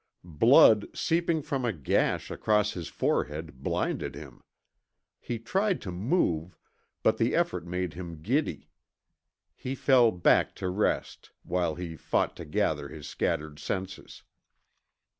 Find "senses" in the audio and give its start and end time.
13.59-14.23